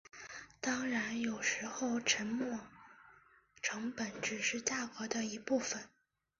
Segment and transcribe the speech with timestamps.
[0.59, 2.59] 当然有时候沉没
[3.61, 5.89] 成本只是价格的一部分。